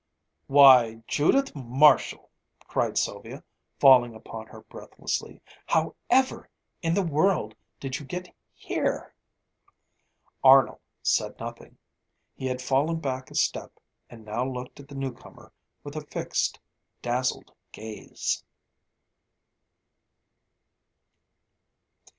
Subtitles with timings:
[0.47, 2.31] "Why, Judith Marshall!"
[2.67, 3.43] cried Sylvia,
[3.79, 5.41] falling upon her breathlessly.
[5.67, 6.49] "However
[6.81, 9.13] in the world did you get here!"
[10.43, 11.77] Arnold said nothing.
[12.33, 13.79] He had fallen back a step
[14.09, 15.53] and now looked at the new comer
[15.83, 16.59] with a fixed,
[17.03, 18.43] dazzled gaze.